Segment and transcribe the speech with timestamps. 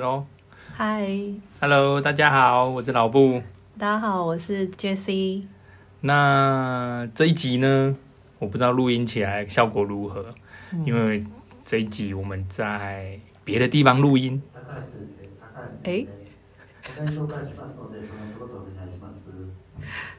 [0.00, 0.24] 喽！
[0.74, 1.06] 嗨
[1.60, 3.42] ，Hello，大家好，我是老布。
[3.78, 5.42] 大家好，我是 Jessie。
[6.00, 7.94] 那这一集呢，
[8.38, 10.34] 我不知道录音起来效果如何，
[10.72, 11.22] 嗯、因为
[11.66, 14.42] 这一集我们在别的地方录音。
[15.84, 16.06] 哎。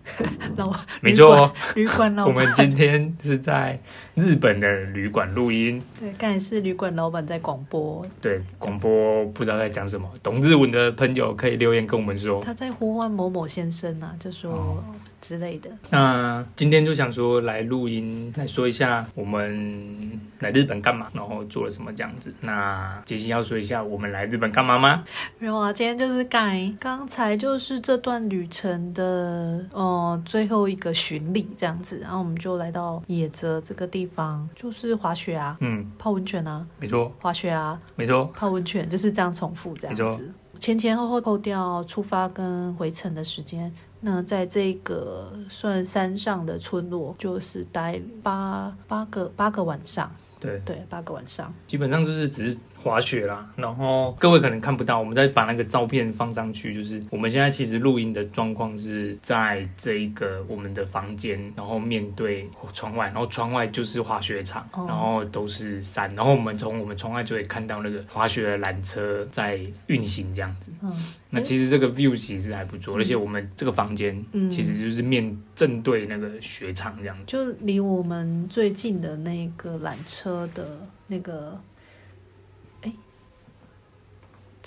[0.58, 2.34] 老没错， 旅馆老板。
[2.34, 3.80] 我们今天是在
[4.16, 5.82] 日本的旅馆录音。
[6.00, 8.05] 对，刚才是旅馆老板在广播。
[8.22, 12.41] 对，广播不知道在讲什么，懂日文的朋友可以留言跟我们说。
[12.41, 14.52] 他在呼唤某某先生啊，就说。
[14.52, 14.84] 哦
[15.22, 15.70] 之类的。
[15.92, 22.34] 那今天就想说来录音，来说一下我们来日本干嘛，然后做了什么这样子。
[22.42, 25.04] 那杰西要说一下我们来日本干嘛吗？
[25.38, 43.72] 没有啊，今天就是刚刚才就是这段旅程的呃最后一个巡礼这样子，然后我们就来到野泽这个地方，就是滑雪啊，嗯，泡温泉啊，没错，滑雪啊，没错，泡温泉就是这样重复这样子，前前后后扣掉出发跟回程的时间。
[44.02, 50.60] 那在这个算山上的村落，就是待八八个八个晚上，对。
[50.66, 52.57] 对，八个晚上，基本上就是只是。
[52.84, 56.74] 滑雪啦，然后各位可能看不到，我们再把那个照片放上去。
[56.74, 70.72] 就是我们现在其实录音的状况是在这一个我们的房间，然后面对窗外，然后窗外就是滑雪场，然后都是山，然后我们从我们窗外就会看到那个滑雪的缆车在运行这样子。
[70.81, 70.91] 嗯，
[71.29, 80.66] 那其实这个 view 其实还不错，而且我们这个房间其实就是面正对那个雪场这样子，就离我们最近的那个缆车的
[81.07, 81.59] 那个。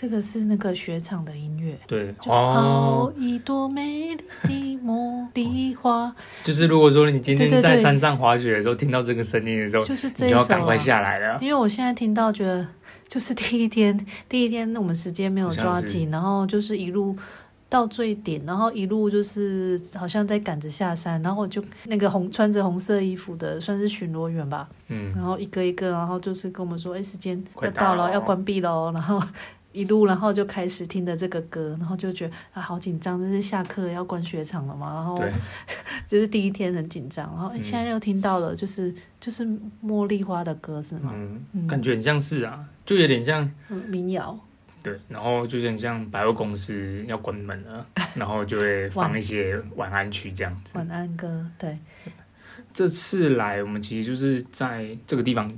[0.05, 4.23] 这个是那个雪场的音乐，对，好一朵美丽的
[4.85, 6.15] 茉莉花。
[6.45, 11.39] 就是如果说你今天在山上滑雪的时候，听到这个声音的时候，就是就要赶快下来了。
[11.41, 12.69] 因为我现在听到，觉得
[13.09, 17.17] 就是第一天， 第一天我们时间没有抓紧，然后就是一路
[17.71, 29.19] 到最顶，然后一路就是好像在赶着下山，然后就那个红穿着红色衣服的，算是巡逻员吧，嗯，然后一个一个，然后就是跟我们说，哎，时间要到了，要关闭喽，然后。
[29.75, 35.23] 一路，然后就开始听的这个歌，然后就觉得啊，好紧张，这是下课要关雪场了嘛，然后
[36.09, 39.45] 就是第一天很紧张，然后现在又听到了，就是就是
[39.85, 41.13] 茉莉花的歌是吗？
[41.53, 43.51] 嗯，感觉很像是啊，就有点像
[43.89, 44.39] 民谣。
[44.83, 50.79] 对，然后就很像百货公司要关门了， 然后就会放一些晚安曲这样子。
[50.79, 51.77] 晚安歌，对。
[52.73, 55.51] 这次来我们其实就是在这个地方。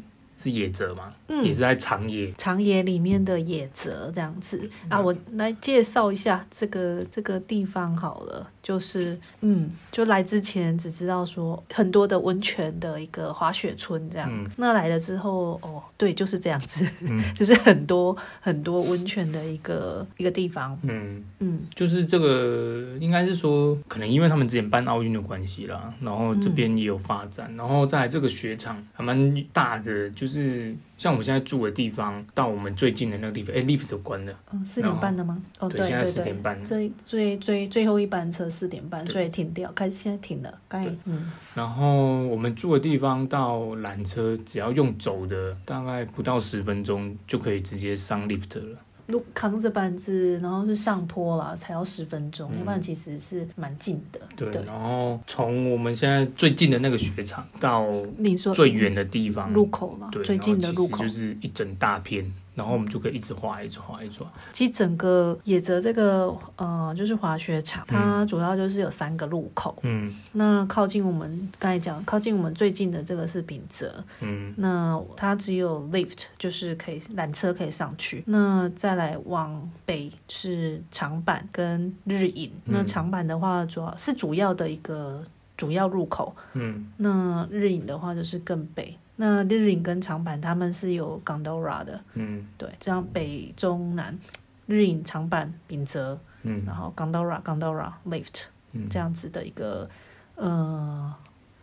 [0.47, 1.13] 是野泽吗？
[1.29, 2.33] 嗯，也是在长野。
[2.39, 8.49] 长野里面的野泽这样子、嗯、啊，我来介绍一下这个这个地方好了。
[8.67, 14.29] 就是嗯，就来之前只知道说很多的温泉的一个滑雪村这样。
[14.29, 20.77] 嗯、那来了之后哦，对，就是这样子，嗯、 就是很多很多温泉的一个一个地方。
[20.83, 30.75] 嗯嗯，就是这个应该是说，可能因为他们之前办奥运的关系啦，然后这边也有发展，嗯、然后在这个雪场还蛮大的，就是。
[30.99, 34.33] 像我们现在住的地方，到我们最近的那个地方，哎，lift 都关了。
[34.53, 35.43] 嗯，四点半的吗？
[35.59, 36.65] 哦，对，现在四点半。
[36.65, 40.59] 最最最最后一班车四点半，所以停掉，开始现在停了。
[40.69, 41.31] 刚嗯。
[41.55, 48.79] 然后我们住的地方到缆车，只要用走的，大概不到十分钟就可以直接上 lift 了。
[49.07, 54.21] 路扛着板子，然后是上坡啦，才要十分钟，要不然其实是蛮近的。
[54.37, 57.87] 对，然后从我们现在最近的那个雪场到
[58.19, 62.31] 你说最远的地方路口嘛，最近的路口就是一整大片。
[62.57, 64.33] 然后我们就可以一直滑，一直滑，一直滑。
[64.51, 69.77] 其实整个野泽这个呃，就是滑雪场，它主要就是有三个路口。
[69.83, 70.13] 嗯。
[70.33, 74.03] 那靠近我们刚才讲，靠近我们最近的这个是丙泽。
[74.21, 74.55] 嗯。
[74.57, 78.25] 那它只有 lift，就是可以缆车可以上去。
[78.27, 82.51] 那再来往北是长坂跟日影。
[82.65, 82.73] 嗯。
[82.73, 85.23] 那长坂的话，主要是主要的一个
[85.59, 86.35] 主要入口。
[86.55, 86.87] 嗯。
[86.97, 88.97] 那日影的话就是更北。
[89.17, 94.19] 那日影跟长坂他们是有 gondola 的，嗯，对，这样北中南，
[94.67, 99.89] 日影、长坂、丙泽，嗯，然后 gondola、gondola lift，嗯，这样子的一个
[100.35, 101.15] 呃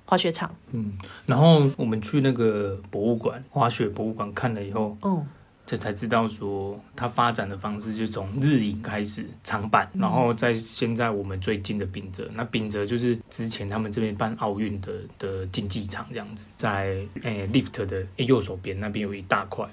[0.06, 0.94] 滑雪场，嗯，
[1.26, 5.26] 然后我们去那个博物馆，滑雪博物馆看了以后，嗯。
[5.66, 19.66] 这才知道说，它发展的方式就从日影开始长板，然后在现在我们最近的丙泽，那丙泽就是之前他们这边办奥运的的竞技场这样子，在诶 lift 的右手边那边有一大块，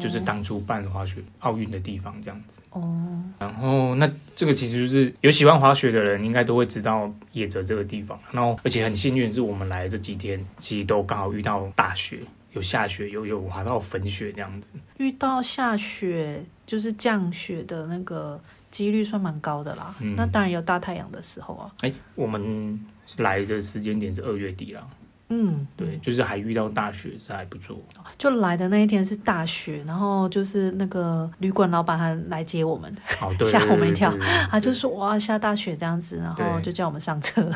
[0.00, 2.60] 就是当初办滑雪奥运的地方这样子。
[2.70, 12.18] 哦，然后那这个其实就是有喜欢滑雪的人应该都会知道野泽这个地方，然后而且很幸运是我们来这几天其实都刚好遇到大雪。
[12.52, 14.68] 有下雪，有有滑到粉雪这样子。
[14.98, 18.40] 遇到下雪就是降雪的那个
[18.70, 19.94] 几率算蛮高的啦。
[20.00, 21.70] 嗯、那当然有大太阳的时候啊。
[21.80, 22.80] 哎、欸，我们
[23.18, 24.86] 来的时间点是二月底啦。
[25.30, 27.78] 嗯，对，就是还遇到大雪是还不错。
[28.16, 32.90] 就来的那一天是大雪，然后就是那个旅馆老板还来接我们，
[33.44, 34.10] 吓我们一跳。
[34.50, 37.46] 他就说哇，下大雪这样子，然后就叫我们上车。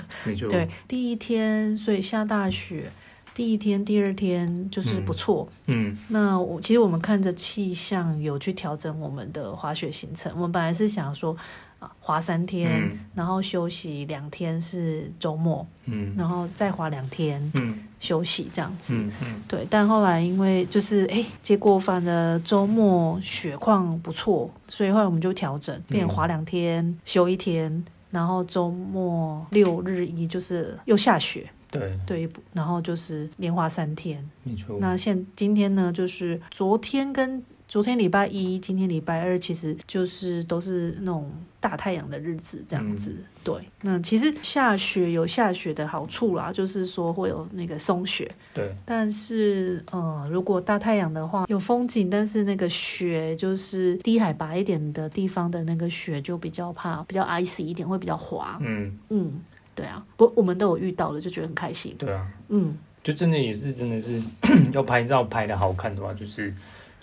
[0.51, 2.91] 对，第一天所以下大雪，
[3.35, 5.49] 第一天、第二天就是不错。
[5.67, 10.33] 嗯，那我其实我们看着气象有去调整我们的滑雪行程。
[10.35, 11.37] 我们本来是想说
[11.79, 11.91] 啊。
[11.99, 19.67] 滑三天，嗯、然后休息两天是周末，嗯，然后再滑两天，嗯，休息这样子，嗯嗯、对。
[19.71, 34.79] 但后来因为就是哎，结果反而周末雪况不错，所以后来我们就调整，变滑两天，嗯、休一天，然后周末六日一就是又下雪，对对，然后就是连花三天，没错。
[34.81, 37.43] 那现今天呢，就是昨天跟。
[37.69, 43.13] 昨天礼拜一，今天礼拜二，其实就是都是那种大太阳的日子，这样子。
[43.13, 48.31] 嗯、对，那其实下雪有下雪的好处啦，就是说会有那个松雪。
[48.53, 48.75] 对。
[48.85, 58.59] 但是，呃，如果大太阳的话，有风景，但是那个雪就是低海拔一点的地方的那个雪就比较怕，比较 icy 一点，会比较滑。
[58.61, 59.41] 嗯嗯，
[59.75, 60.05] 对啊。
[60.17, 61.95] 不，我们都有遇到了，就觉得很开心。
[61.99, 62.27] 对啊。
[62.49, 64.23] 嗯，就真的也是，真的是
[64.73, 66.55] 要拍照拍的好看的话，就是。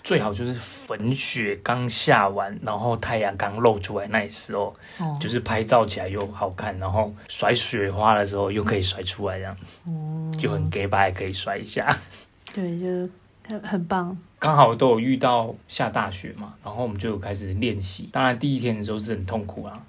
[0.02, 9.54] 最好就是粉雪刚下完，然后太阳刚露出来那时候，哦、就是拍照起来又好看，然后甩雪花的时候又可以甩出来，这样，
[9.86, 11.94] 嗯、就很 gay 白可以甩一下。
[12.54, 12.86] 对，就
[13.46, 14.16] 很很棒。
[14.38, 18.08] 刚好都有遇到下大雪嘛，然后我们就开始练习。
[18.10, 19.84] 当然第一天的时候是很痛苦啊。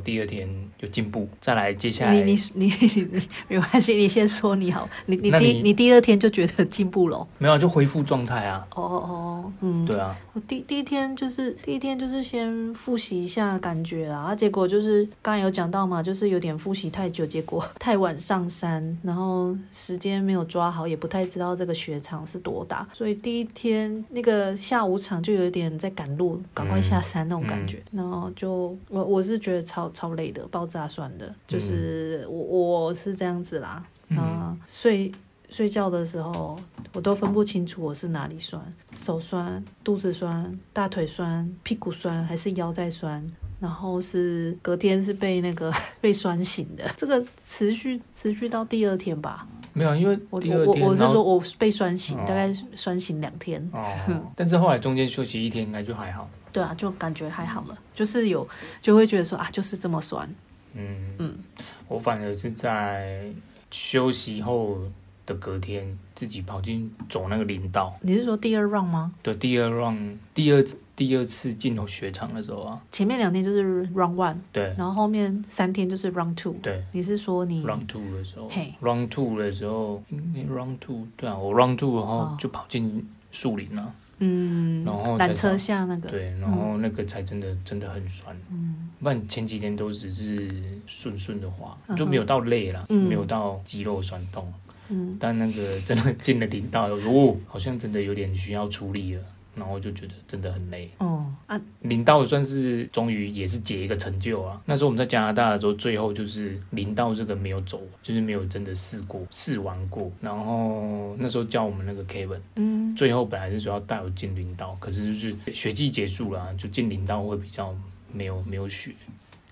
[0.00, 0.48] 第二天
[0.80, 2.66] 有进步，再来接下来你你你
[3.12, 7.26] 你没关系，你先说你好，你你第你，你第二天就觉得进步了？
[7.38, 8.66] 没有，就恢复状态啊。
[8.74, 10.16] 哦哦哦，嗯，对啊。
[10.32, 29.66] 我第第一天就是第一天就是先复习一下感觉啦，啊，结果就是刚刚有讲到嘛，就是有点复习太久，结果太晚上山，然后时间没有抓好，也不太知道这个雪场是多大，所以第一天那个下午场就有点在赶路，赶快下山那种感觉，嗯嗯，然后就我我是觉得。
[29.66, 33.84] 超超累的，爆炸酸的，就是我我是这样子啦。
[34.08, 35.10] 嗯、呃，睡
[35.50, 36.58] 睡觉的时候，
[36.92, 38.62] 我都分不清楚我是哪里酸，
[38.96, 43.24] 手酸、肚子酸、大腿酸、屁股酸，还是腰在酸。
[43.58, 49.48] 然后是隔天是被那个 被酸醒的，这个持续持续到第二天吧。
[49.72, 53.66] 没有，因为我我我是说我被酸醒，哦、大概酸醒两天。
[53.72, 53.90] 哦，
[54.36, 56.28] 但是后来中间休息一天，应该就还好。
[56.56, 58.48] 对啊，就感觉还好了，就是有
[58.80, 60.26] 就会觉得说啊，就是这么酸。
[60.72, 61.38] 嗯嗯，嗯
[61.86, 63.30] 我反而是在
[63.70, 64.78] 休息后
[65.26, 67.94] 的隔天，自己跑进走那个林道。
[68.00, 69.12] 你是说第二 round 吗？
[69.22, 70.64] 对，第二 round，第二
[70.94, 72.80] 第二次进入雪场的时候啊。
[72.90, 76.82] 前面两天就是 round one，对，然后后面三天就是 round two，对。
[76.92, 80.02] 你是说你 round two 的时候，嘿，round two 的时候
[80.48, 83.92] ，round two，对啊，我 round two 然后就跑进树林了。
[84.18, 90.50] 嗯，然后缆车下那个，对，然后那个才真的、嗯、真的很酸，嗯，不然前几天都只是
[90.86, 94.52] 顺顺的滑，嗯、就没有到累了，嗯、没有到肌肉酸痛，
[94.88, 99.22] 嗯，但那个真的进了顶道，哦，好像真的有点需要处理了。
[99.56, 100.88] 然后就觉得真的很累。
[100.98, 104.60] 哦啊，林道算是终于也是解一个成就啊。
[104.66, 110.10] 那时候我们在加拿大的时候，最后就是林道这个没有走，就是没有真的试过试玩过。
[110.20, 117.74] 然后那时候教我们那个 Kevin，嗯，最后本来是说要带我进林道，可是就是学季结束了，就进林道会比较
[118.12, 118.92] 没有没有雪。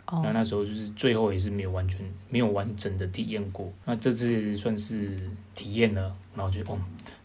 [0.06, 3.72] 哦，那那时候就是最后也是没有完全没有完整的体验过。
[3.84, 5.18] 那这次算是
[5.54, 6.76] 体验了，然后就哦，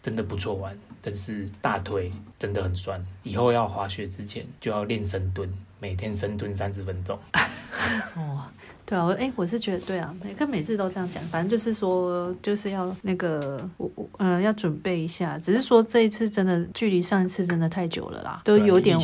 [0.01, 0.77] 真的不错玩。
[1.01, 7.17] 但是大腿真的很酸，以后要滑雪之前就要练深蹲，每天深蹲三十分钟。
[8.15, 8.43] 哦，
[8.85, 18.97] 对啊，我哎，我是觉得对啊，跟每次都这样讲，反正就是说就是要那个我我呃要准备一下，只是说这一次真的距离上一次真的太久了啦，都有点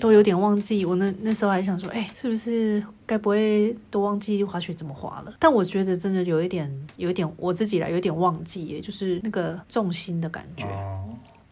[0.00, 0.84] 都有点忘记。
[0.84, 5.34] 我那那时候还想说，哎，是不是该不会都忘记滑雪怎么滑了？
[5.38, 10.66] 但我觉得真的有一点有一点我自己来有一点忘记耶，就是那个重心的感觉。
[10.66, 11.04] 哦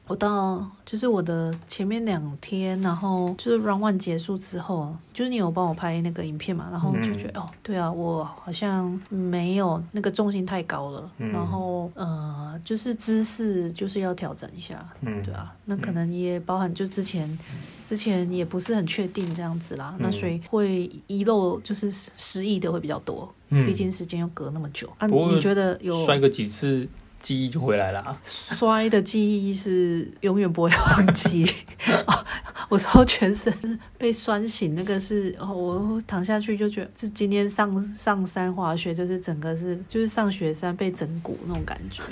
[0.06, 24.92] 我到就是我的前面两天，然后就是 run one 结束之后，就是你有帮我拍那个影片嘛，然后就觉得、嗯、哦，对啊，我好像没有那个重心太高了，嗯、然后呃，就是姿势就是要调整一下，嗯，对啊，那可能也包含就之前、嗯、之前也不是很确定这样子啦，嗯、那所以会遗漏就是失忆的会比较多，嗯，毕竟时间又隔那么久。
[24.98, 26.86] 啊，你觉得有摔个几次？
[27.24, 28.20] 记忆就回来了啊。
[28.22, 31.44] 摔的记忆是永远不会忘记。
[32.06, 32.24] 哦、
[32.68, 33.50] 我说全身
[33.96, 42.02] 被酸醒，那个是哦，我躺下去就觉得是今天上上山滑雪，就是整个是就是上雪山被整蛊那种感觉。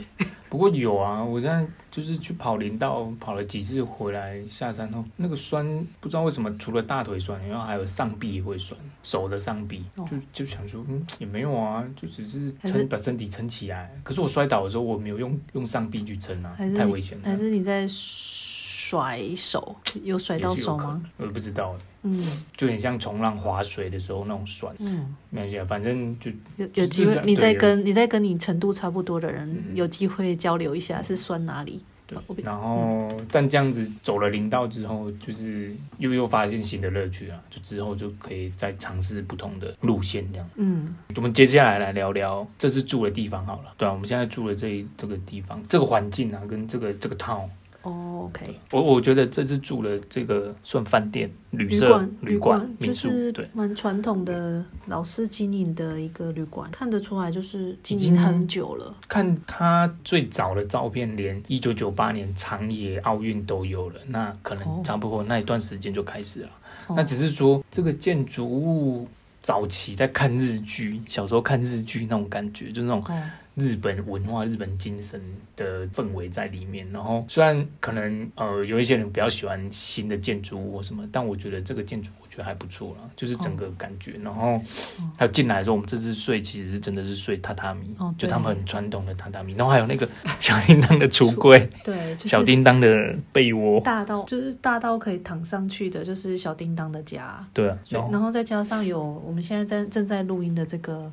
[0.52, 5.66] 不过有啊，我现在就是去跑林道，跑了几次回来下山后，那个酸
[5.98, 13.90] 不知道为什么，除了大腿酸，然后还有上臂也会酸，手的上臂，哦、就就想说，嗯，也没有啊，就只是撑把身体撑起来。
[14.02, 17.24] 可是我摔倒的时候，我没有用用上臂去撑啊，太危险了。
[17.24, 17.88] 还是你在
[18.92, 21.02] 甩手，有甩到手吗？
[21.16, 21.74] 我也不知道。
[22.02, 24.74] 嗯，就很像冲浪划水的时候那种酸。
[24.80, 31.80] 嗯，没关系，反正就有有机会，你再跟你再跟你程度差不多的人、嗯、有机会交流一下，是酸哪里？
[32.06, 32.18] 对。
[32.42, 37.40] 然后，嗯、但这样子走了林道之后，就是又又发现新的乐趣啊！
[37.48, 40.46] 就之后就可以再尝试不同的路线这样。
[40.56, 43.72] 嗯，我们接下来来聊聊这次住的地方好了。
[43.78, 47.48] 对啊，我们现在住的这这个地方，这个环境啊，跟这个这个 town。
[47.82, 58.94] 哦，OK，我我觉得这次住了这个算饭店、旅社、旅馆、民宿，对，蛮传统的老式经营的一个旅馆，看得出来就是经营很久了。
[59.08, 66.48] 看他最早的照片，连一九九八年长野奥运都有了，那可能差不多那一段时间就开始了。
[66.86, 69.08] 哦、那只是说这个建筑物
[69.42, 73.04] 早期在看日剧，小时候看日剧那种感觉，就那种。
[73.54, 75.20] 哦日本文化、日本精神
[75.54, 76.90] 的氛围在里面。
[76.90, 84.12] 然后虽然可能呃有一些人比较喜欢新的建筑物什么，但我觉得这个建筑我觉得还不错啦，就是整个感觉。
[84.22, 84.58] 然后
[85.18, 89.52] 还有进来的时候，我们这次睡其实是真的是睡榻榻米，就他们很传统的榻榻米。
[89.52, 90.08] 然后还有那个
[90.40, 97.46] 小叮当的橱柜， 对，小叮当的被窝，大到就是大到可以躺上去的，就是小叮当的家。
[97.52, 97.78] 对啊，
[98.10, 101.12] 然后再加上有我们现在在正在录音的这个。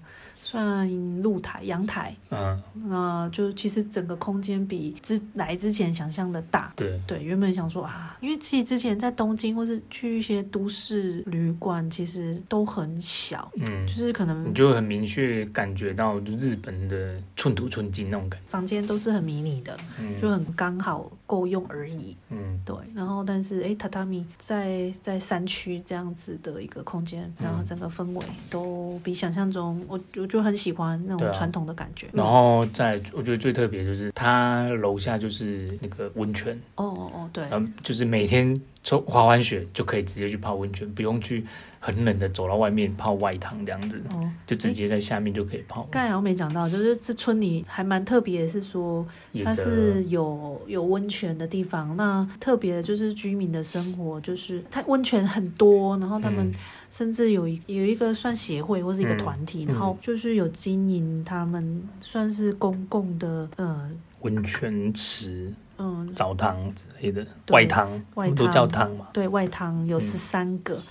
[0.50, 6.74] 算露台、阳台，嗯，那就其实整个空间比之来之前想象的大。
[6.75, 7.00] 对。
[7.06, 22.75] 对，原本想说啊，因为其实之前在东京或是去一些都市旅馆，其实都很小，嗯，就是可能你就很明确感觉到日本的寸土寸金那种感觉，房间都是很迷你的，嗯，就很刚好够用而已，嗯，对。
[22.96, 30.38] 然后但是哎，榻榻米在在山区这样子的一个空间，然后整个氛围都比想象中，我我就。
[30.41, 41.46] 很喜欢那种传统的感觉，啊、然后在我觉得最特别就是它楼下就是那个温泉哦哦哦，对，嗯，就是每天从滑完雪就可以直接去泡温泉，不用去。
[41.81, 45.88] 很冷的，走到外面泡外汤这样子，哦、就直接在下面就可以泡。
[45.89, 49.08] 刚才我没讲到，就是这村里还蛮特别的是说，
[49.46, 51.96] 它是有有温泉的地方。
[51.96, 56.51] 那特别的就是居民的生活，就是它温泉很多，然后他们
[56.91, 63.89] 甚至有一有一个算协会或是一个团体，嗯、然后就是有经营他们算是公共的呃
[64.22, 65.53] 温泉池。
[65.81, 69.08] 嗯，澡堂之类的，外汤，外汤都叫汤嘛。
[69.13, 70.75] 对，外汤有十三个。
[70.75, 70.81] 嗯，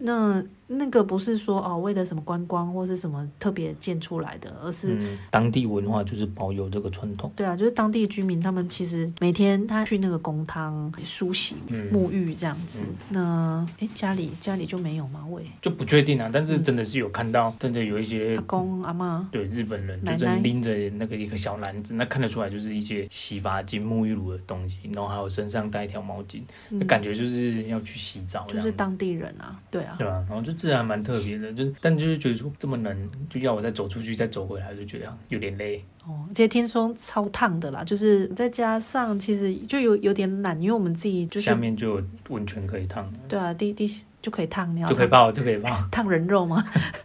[0.00, 0.42] 那。
[0.70, 7.32] 那个不是说哦，为了什么观光或是什么特别建出来的，而是、嗯、当地文化就是保有这个传统。
[7.34, 11.56] 对啊，就是当地居民他们其实每天他去那个公汤梳洗、
[11.90, 12.84] 沐浴这样子。
[12.84, 15.26] 嗯、那哎，家里家里就没有吗？
[15.30, 16.28] 喂就不确定啊。
[16.30, 28.46] 但是真的是有看到，真的有一些阿公阿妈，对日本人就真拎着那个一个小篮子，那看得出来就是一些洗发精、沐浴露的东西，然后还有身上带一条毛巾，那、嗯、感觉就是要去洗澡。
[28.46, 30.52] 就是当地人啊，对啊，对啊，然后就。
[30.58, 35.84] 自然蛮特别的，就是，但就是觉得说这么冷，就要我再走出去，再走回来，就觉得有点累。
[36.04, 43.08] 哦，而且听说超烫的啦，就是再加上其实就有有点懒，因为我们自己就是下面就有温泉可以烫。
[43.28, 43.88] 对啊，第第。
[44.28, 46.62] 就可以烫，你要就可以泡，就可以泡 烫人肉吗？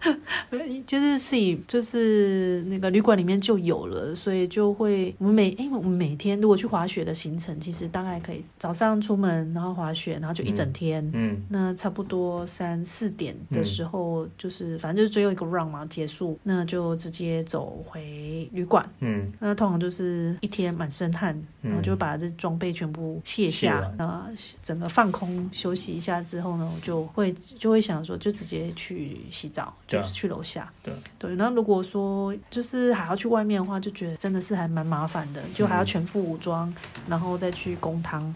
[0.86, 11.02] 就是自己就是那个旅馆里面就有了，所以就会我们每因为我们每天如果去滑雪的行程，其实大概可以早上出门，然后滑雪，然后就一整天。
[11.14, 18.88] 嗯，嗯那差不多三四点的时候，就是、嗯、反正就是最后一个 round 嘛结束，那就直接走回旅馆。
[19.00, 24.20] 嗯，那通常就是一天满身汗，然后就把这装备全部卸下，然后
[24.62, 27.08] 整个放空休息一下之后呢，我就。
[27.14, 30.72] 会就会想说，就直接去洗澡，就是去楼下。
[30.82, 38.34] 对对，那如果说就是还要去外面的话，就觉得真的是还蛮麻烦的，就还要全副武装，嗯、然后再去公汤，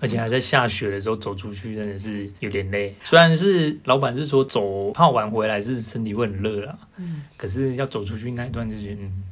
[0.00, 2.94] 而且还在下雪的时候走出去，真的是有点累。
[3.02, 9.24] 虽然是老板是说走泡完回来是身体会很热啦，嗯，可是要走出去那一段就是嗯。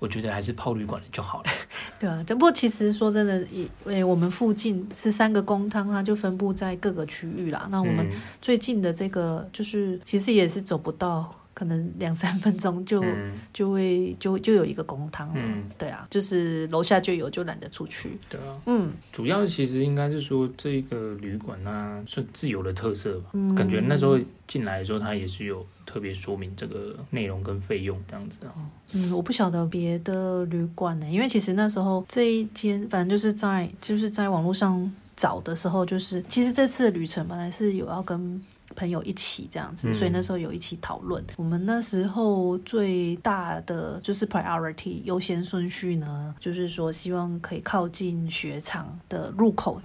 [0.00, 1.50] 我觉得还是泡旅馆就好了。
[2.00, 7.68] 对啊，只不过其实说真的，因为我们附近十三个公汤，它就分布在各个区域啦。
[7.70, 8.10] 那我们
[8.42, 15.34] 最近的这个，就是其实也是走不到可能两三分钟就、嗯、就会就就有一个公汤了。
[15.36, 18.18] 嗯，对啊，就是楼下就有，就懒得出去。
[18.28, 23.30] 对啊，嗯，主要其实应该是说这个旅馆啊，是自由的特色吧。
[23.32, 28.54] 嗯，感觉那时候进来的时候，它也是有特别说明这个内容跟费用这样子啊。
[28.92, 38.40] 嗯，我不晓得别的旅馆呢，因为其实那时候这一间，反正就是在就是在网络上找的时候，就是其实这次的旅程本来是有要跟。
[38.76, 41.22] 朋友一起这样子，所以那时候有一起讨论。
[41.22, 49.80] 嗯、我们那时候最大的就是 priority 优先顺序呢，就是说希望可以靠近雪场的入口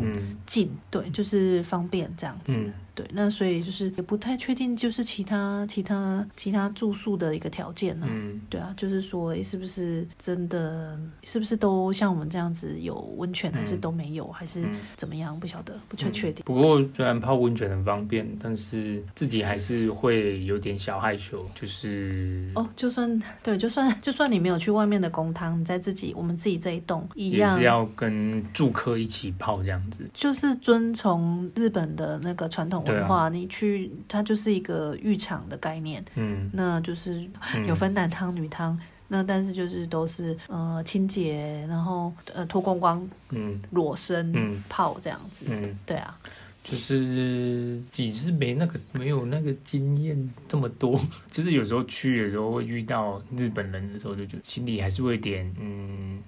[0.45, 2.59] 近，嗯、对，就是方便这样子。
[2.59, 8.09] 嗯对，那所以就是也不太确定，就是其他其他其他住宿的一个条件呢、啊。
[8.09, 14.63] 嗯，对啊，就是说，是不是真的，是不是都像我们这样子有温泉，还是都没有，嗯、还是
[14.95, 15.37] 怎么样？
[15.37, 16.45] 不晓得，不确确定。
[16.45, 32.84] 不过虽然泡温泉很方便，但是自己还是会有点小害羞，就是哦，就算 对，就算就算你没有去外面的公汤，你在自己我们自己这一栋一样，也是要跟住客一起泡这样子，就是遵从日本的那个传统。
[32.85, 37.27] 文化，你去它就是一个浴场的概念，嗯，那就是
[37.67, 46.17] 有分男汤女汤，那但是就是都是呃清洁，然后呃脱光光，嗯，裸身，嗯，泡这样子，嗯，对啊，
[46.63, 50.99] 就是只是没那个没有那个经验这么多，
[51.29, 56.19] 就是有时候去的时候会遇到日本人的时候，就觉得心里还是会有点嗯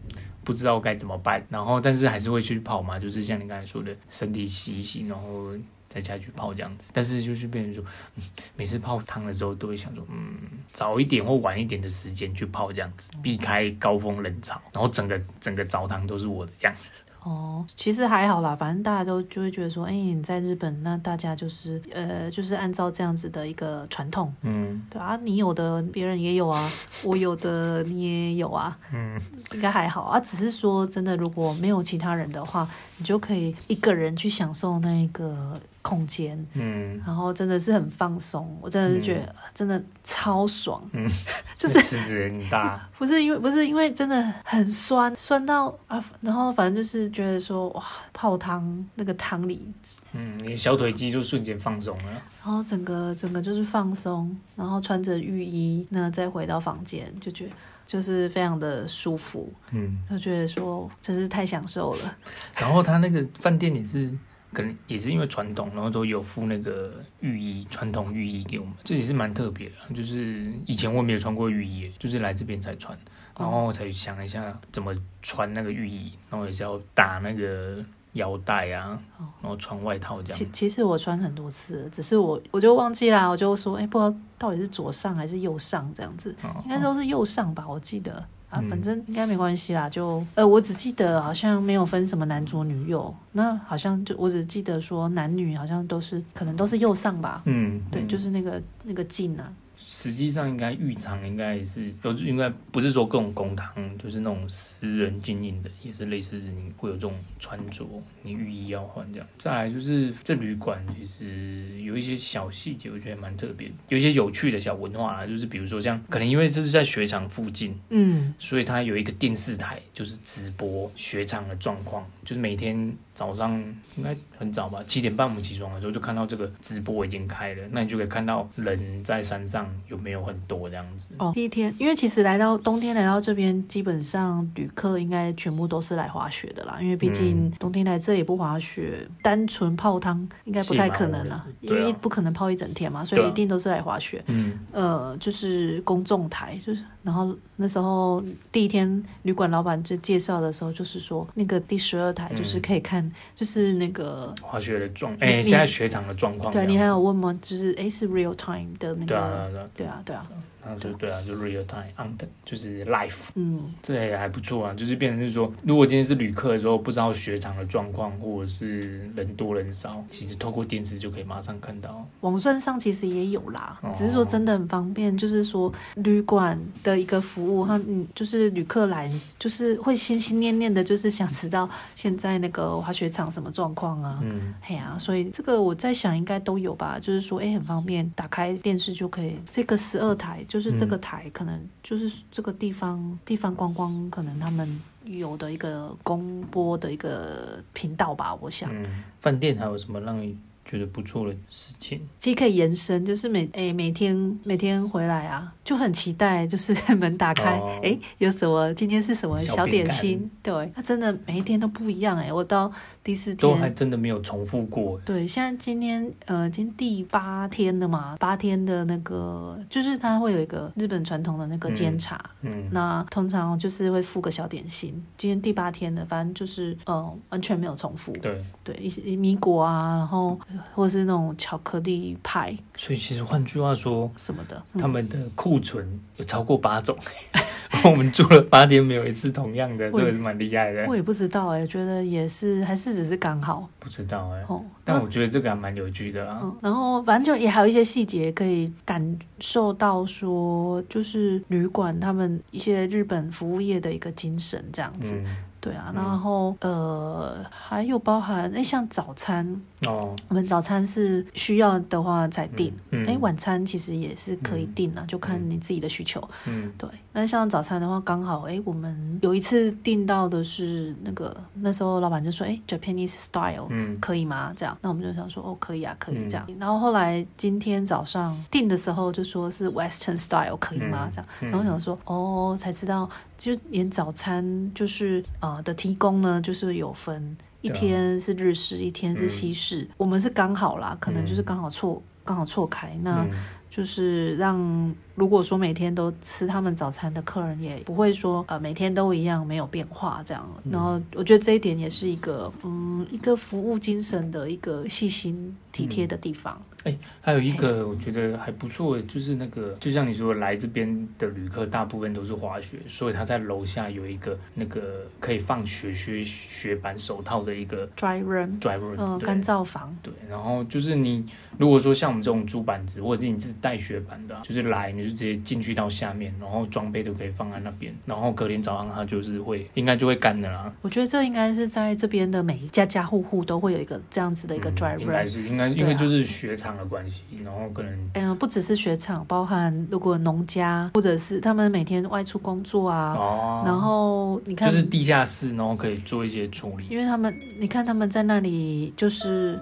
[0.44, 5.52] 不知道该怎么办，然后但是还是会去泡嘛，就是像你刚才说的，身体洗一洗，然后。
[5.98, 7.84] 再下去泡这样子，但是就是变成说，
[8.16, 8.24] 嗯，
[8.56, 10.38] 每次泡汤的时候都会想说，嗯，
[10.72, 16.90] 早一点或晚一点的时间去泡这样子，避开高峰冷潮，然后整个整个澡堂都是我的这样子。
[17.24, 26.72] 哦，其实还好啦，反正大家都就会觉得说，哎、欸，你在日本，那大家就是呃，就是按照这样子的一个传统，嗯，对啊，你有的别人也有啊，
[27.04, 29.20] 我有的你也有啊，嗯，
[29.52, 32.66] 应该还好啊，只是说真的，如果没有其他人的话，
[32.98, 35.60] 你就可以一个人去享受那个。
[35.88, 41.08] 空间，嗯，然后真的是很放松，我真的是觉得真的超爽，嗯，
[41.58, 49.66] 就是池子很大， 不是因为不是因为真的很酸，酸到啊，然后反正就是觉得说哇，泡汤那个汤里，
[50.12, 52.12] 嗯，你小腿肌就瞬间放松了，
[52.44, 57.52] 然后整个整个就是放松，然后穿着浴衣，那再回到房间就觉得
[57.86, 62.18] 就是非常的舒服，嗯，就觉得说真是太享受了，
[62.58, 64.12] 然后他那个饭店也是。
[64.58, 69.76] 可能也是因为传统，然后都有附那个浴衣，传统浴衣给我们，这也是蛮特别的。
[69.94, 72.98] 就是以前我没有穿过浴衣，就是来这边才穿，
[73.38, 74.92] 然后才想一下怎么
[75.22, 79.00] 穿那个浴衣，然后也是要打那个腰带啊，
[79.44, 80.36] 然后穿外套这样。
[80.40, 88.26] 其其实我穿很多次，只是我我就忘记啦，我就说，哎，不知道到底是左上还是右上这样子，应该都是右上吧，我记得。
[88.50, 89.90] 啊，反正应该没关系啦。
[89.90, 97.42] 就呃，我只记得好像没有分什么男左女右，那好像就我只记得说男女好像都是可能都是右上吧。
[97.46, 99.52] 嗯，对，就是那个那个镜啊。
[100.00, 107.84] 实际上应该浴场应该也是都应该不是说各种公堂，就是那种私人经营的，也是类似是你会有这种穿着，
[108.22, 109.28] 你浴衣要换这样。
[109.40, 122.94] 再来就是这旅馆其实有一些小细节，我觉得蛮特别，有一些有趣的小文化啦，就是比如说像可能因为这是在雪场附近，嗯，所以它有一个电视台，就是直播雪场的状况，就是每天。
[123.18, 123.58] 早上
[123.96, 131.08] 应该很早吧，七点半我们起床的时候就看到这个直播已经开了，那你就可以看到人在山上有没有很多这样子。
[131.18, 144.24] 哦，第一天，因为其实来到冬天来到这边，基本上旅客应该全部都是来滑雪的啦，因为毕竟冬天来这也不滑雪，嗯、单纯泡汤应该不太可能了，因为不可能泡一整天嘛，所以一定都是来滑雪。
[144.28, 153.10] 嗯，呃，就是公众台，就是然后那时候第一天旅馆老板就介绍的时候，就是说那个第十二台就是可以看。
[153.36, 156.52] 就是那个滑雪的状，哎、欸，现在雪场的状况。
[156.52, 157.38] 对，你还有问吗？
[157.42, 159.06] 就是哎、欸，是 real time 的那个？
[159.06, 160.28] 对啊，对啊，对啊，
[160.64, 160.78] 对啊。
[160.80, 164.74] 对对啊，就 real time on 的，就是 life，嗯，这也还不错啊。
[164.74, 172.06] 就是变成是说，如果今天是旅客的时候，不知道雪场的状况，或者是人多人少，其实透过电视就可以马上看到。
[172.22, 175.16] 网站上其实也有啦，只是说真的很方便。
[175.18, 184.20] 就是说旅馆的一个服务，哈嗯，就是旅客来，就是会心心念念的，就是想知道现在那个滑雪场什么状况啊。
[184.22, 187.00] 嗯，哎呀，所以这个我在想应该都有吧。
[187.00, 189.38] 就是说，哎，很方便，打开电视就可以。
[189.50, 190.57] 这个十二台就。
[190.58, 198.68] 就是这个台，可能就是这个地方地方观光，可能他们有的一个公播的一个频道吧，我想。
[198.74, 200.36] 嗯，饭店还有什么让你
[200.68, 202.00] 觉得不错的事情。
[202.20, 208.74] 其实可以延伸，就是每诶、欸、每天每天回来啊，就很期待，就是 门打开，哎、哦欸，有什么？
[208.74, 210.30] 今天是什么小点心？
[210.44, 212.34] 对，它真的每一天都不一样哎、欸。
[212.34, 212.72] 我到
[213.04, 215.00] 第四天都还真的没有重复过。
[215.06, 224.94] 对，现在今天呃，今天第八天了嘛，八天的那个就是它会有一个日本传统的那个煎茶，嗯，嗯那通常就是会附个小点心。
[225.18, 228.12] 今天第八天的，反正就是呃，完全没有重复。
[228.18, 230.38] 对对，一些米果啊，然后
[230.74, 232.56] 或者是那种巧克力派。
[232.76, 236.98] 所以其实换句话说，什么的，他们的库存有超过八种。
[237.84, 240.86] 我们住了八天，没有一次同样的，所以是蛮厉害的。
[240.88, 243.68] 我也不知道哎、欸，觉得也是，还是只是刚好。
[243.78, 246.40] 不知道哎、欸，哦，但我觉得这个还蛮有趣的啊。
[246.42, 255.16] 嗯、然后反正就也还有一些细节可以感受到，说就是旅馆他们一些日本服务业的一个精神这样子。
[255.16, 255.26] 嗯
[255.68, 259.46] 对啊，然后、嗯、呃，还有包含哎，像早餐
[259.86, 266.26] 哦，我们早餐是需要的话才订，哎、嗯，晚餐其实也是可以订啊，嗯、就看你自己的需求。
[266.48, 266.90] 嗯，对。
[267.12, 274.54] 那像早餐的话，刚好哎，我们有一次订到的是那个，那时候老板就说，哎，Japanese style，嗯，可以吗？
[274.56, 276.46] 这样，那我们就想说，哦，可以啊，可以这样。
[276.48, 281.10] 嗯、然后后来今天早上订的时候就说是 Western style，可以吗？
[281.12, 283.10] 这样，然后我想说，哦，才知道。
[283.38, 289.82] 就连早餐就是呃的提供呢，就是有分一天是日式，一天是西式。
[289.82, 293.26] 嗯、我们是刚好啦，可能就是刚好错刚、嗯、好错开，那
[293.70, 300.48] 就是让如果说每天都吃他们早餐的客人也不会说呃每天都一样没有变化这样。
[300.72, 306.60] 然后我觉得这一点也是一个嗯一个服务精神的一个细心体贴的地方。
[306.60, 319.94] 嗯哎，还有一个我觉得还不错，就是那个，就像你说，来这边的旅客大部分都是滑雪，所以他在楼下有一个那个可以放雪靴、雪板、手套的一个 dry room，dry room，呃，干燥房。
[320.02, 321.26] 对，然后就是你
[321.58, 330.72] 如果说像我们这种租板子，或者是你自己带雪板的，就是来你就直接进去到下面，然后装备都可以放在那边，然后隔天早上它就是会应该就会干的啦。
[330.82, 336.77] 我觉得这应该是在这边的每一家家户户都会有一个这样子的一个 dry room，嗯，应该是应该因为就是雪场。
[336.78, 349.60] 的关系，然后可能嗯，不只是雪场，包含如果农家或者是他们每天外出工作啊，哦，然后你看，就是地下室，然后可以做一些处理，因为他们，你看他们在那里就是，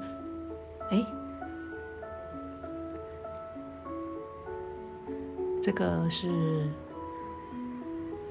[0.91, 1.05] 哎，
[5.63, 6.27] 这个是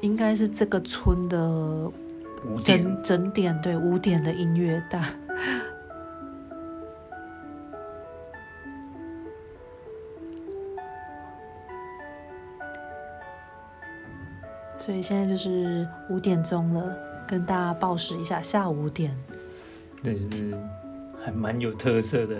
[0.01, 1.91] 应该是这个村的
[2.59, 5.09] 整整点，对，五点的音乐大。
[14.79, 19.17] 所以现在就是五点钟了，跟大家报时一下，下午五点。
[20.03, 20.55] 对，是
[21.25, 22.37] 还蛮有特色的。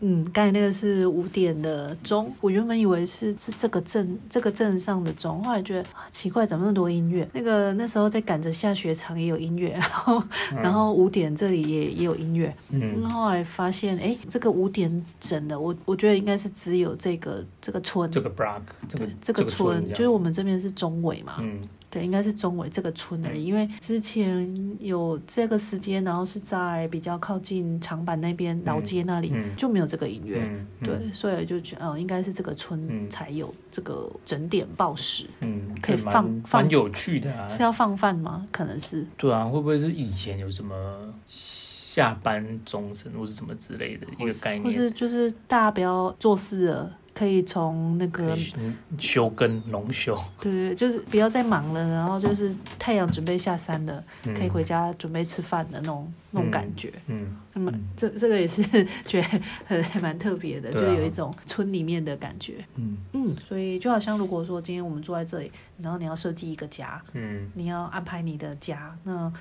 [0.00, 7.28] 嗯，刚才那个是五点的钟，我原本以为是是这个镇这个镇上的钟，后来觉得奇怪，怎么那么多音乐？
[7.32, 21.60] 那个那时候在赶着下雪场也有音乐，然后、嗯、 然后五点这里也也有音乐，嗯，后来发现哎，这个五点整的，我我觉得应该是只有这个这个村，这个 block，这个对这个村，就是我们这边是中尾嘛，嗯。
[21.94, 30.40] 对，应该是中尾这个村而已，因为之前有这个时间，然后是在比较靠近长坂那边老街那里，嗯、就没有这个音乐。
[30.42, 35.26] 嗯嗯、对，所以就觉得，哦，应该是这个村才有这个整点报时。
[35.38, 37.48] 嗯，可以放蛮放，蛮有趣的啊。
[37.48, 38.44] 是要放饭吗？
[38.50, 39.06] 可能是。
[39.16, 40.74] 对啊，会不会是以前有什么
[41.26, 44.64] 下班钟声或是什么之类的一个概念？
[44.64, 46.98] 或是就是大家不要做事了。
[47.14, 48.36] 可以从那个
[48.98, 56.92] 休耕农休，对，就是不要再忙了，然后就是太阳准备下山了，嗯、可以回家准备吃饭的那种那种感觉。
[57.06, 58.60] 嗯，那么这这个也是
[59.04, 62.64] 觉得很还蛮特别的， 嗯、就有一种村里面的感觉。
[62.74, 69.32] 嗯嗯，所以就好像如果说今天我们坐在这里，然后你要设计一个家，嗯，你要安排你的家，那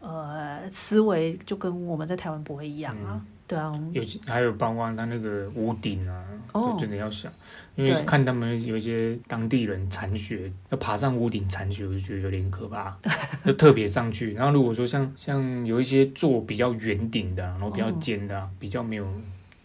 [0.00, 3.20] 呃思维就跟我们在台湾不会一样啊。
[3.48, 7.32] 嗯对啊，有还有包括他那个屋顶啊，哦，真的要想，
[7.76, 12.94] 因为看他们有一些当地人铲雪，要爬上屋顶铲雪，我就觉得有点可怕，
[13.46, 14.34] 就特别上去。
[14.34, 19.06] 然后如果说像像有一些做比较圆顶的，然后比较尖的，比较没有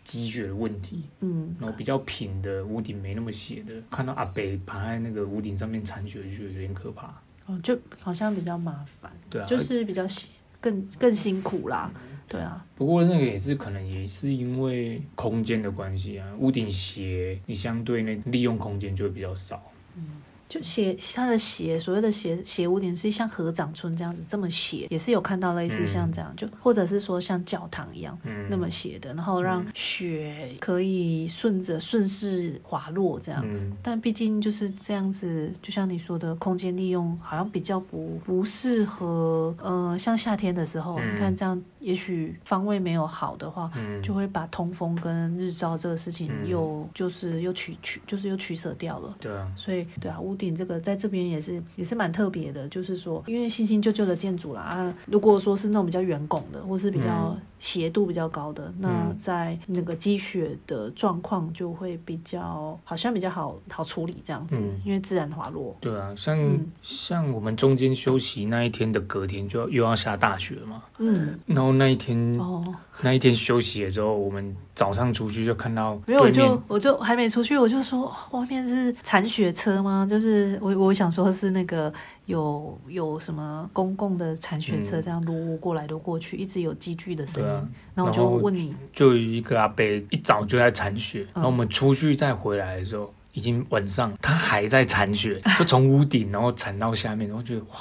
[0.05, 7.13] 积雪的问题，嗯，然后比较平的屋顶没那么斜的，看到阿北爬在那个屋顶上面铲雪，就觉得有点可怕。
[7.47, 10.05] 哦，就好像比较麻烦，对啊，就是比较
[10.61, 11.91] 更更辛苦啦，
[12.33, 12.65] 对啊。
[12.73, 19.61] 不过那个也是可能也是因为空间的关系啊，屋顶斜，你相对那利用空间就会比较少。
[20.49, 33.43] 就斜，它的斜，所谓的斜斜屋顶是像合掌村这样子这么斜，也是有看到类似像这样，嗯、就或者是说像教堂一样、嗯、那么斜的，然后让雪可以顺着顺势滑落这样。
[33.45, 49.15] 嗯、但毕竟就是这样子，就像你说的空间利用好像比较不不适合，呃，像夏天的时候，嗯、你看这样，也许方位没有好的话，嗯、就会把通风跟日照这个事情又就是又取取就是又取舍掉了。
[49.19, 50.55] 对啊，所以对啊，屋顶。
[50.55, 65.75] 这个在这边也是也是蛮特别的，就是说，因为新新旧旧的建筑啦啊，如果说是那种比较圆拱的，或是比较斜度比较高的，嗯、那在那个积雪的状况就会比较好像比较好好处理这样子，嗯、因为自然滑落。
[65.79, 72.63] 对啊，像、嗯、像我们中间休息那一天的隔天就要又要下大雪嘛，嗯，然后那一天哦
[73.01, 80.05] 那一天休息的时候，我们早上出去就看到，没有我就我就还没出去，我就说外面是铲雪车吗？
[80.09, 80.22] 就是。
[80.23, 81.93] 是我我想说，是那个
[82.25, 87.49] 有有什么公共的铲雪车这样撸过来撸过去，嗯、一直有积聚的声音。
[87.49, 97.75] 啊、然后我就问你，就有一个阿伯一早就在铲雪，嗯、然后我们出去再回来的时候，已经晚上，他还在铲雪，就从屋顶然后铲到下面，然后觉得哇，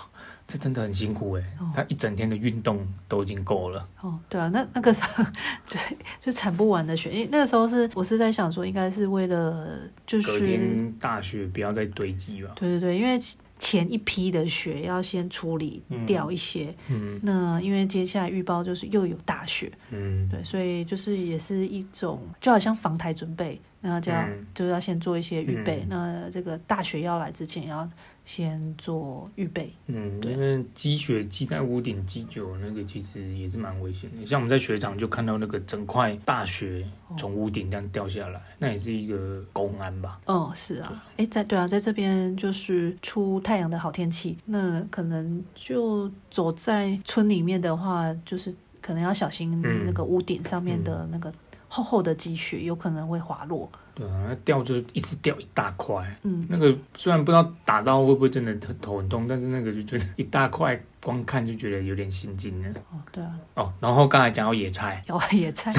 [0.52, 3.88] 这真的很辛苦哎，哦、他一整天的运动都已经够了。
[4.02, 5.24] 哦，对啊，那那个时候
[5.66, 5.78] 就
[6.20, 12.50] 就铲不完的雪，因为那个时候是我是在想说，应该是为了就是隔天大雪不要再堆积吧。
[12.54, 13.18] 对对对，因为
[13.58, 27.87] 前一批的雪要先处理掉一些，嗯，嗯那因为接下来预报就是又有大雪，嗯，对，所以就是也是一种就好像防台准备，那这样就要先做一些预备，嗯、那这个大雪要来之前要。
[28.25, 34.25] 先做预备，嗯，对因为积雪积在屋顶积久，那个其实也是蛮危险的。
[34.25, 36.87] 像我们在雪场就看到那个整块大雪
[37.18, 40.21] 从屋顶这样掉下来，哦、那也是一个公安吧？
[40.27, 51.35] 嗯，是啊，哎，在对啊，在这边就是出太阳的好天气，那可能就走在村里面的话，就是可能要小心那个屋顶上面的那个
[51.72, 53.66] 厚厚的积雪，有可能会滑落。
[53.94, 56.04] 对啊，掉就一直掉一大块。
[56.22, 62.68] 嗯，那个虽然不知道打到会不会真的头头很痛，但是那个就觉得一大块，光看就觉得有点心惊了。
[62.90, 63.32] 哦，对啊。
[63.54, 65.72] 哦，然后刚才讲到野菜，有野菜。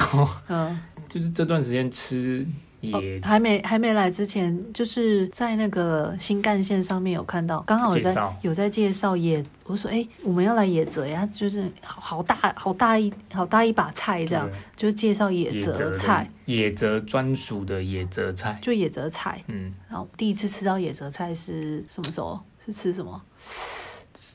[0.47, 2.43] 嗯，就是这段时间吃。
[2.83, 9.43] 也、哦、还没还没来之前，就是在那个新干线上面有看到，刚好有在有在介绍野。
[9.65, 19.41] 我说：“哎、欸，我们要来野泽呀，就是好大好大一好大一把菜这样，就是介绍野泽菜，野泽专属的野泽菜，就野泽菜。
[19.47, 22.37] 嗯，然后第一次吃到野泽菜是什么时候？
[22.59, 23.21] 是吃什么？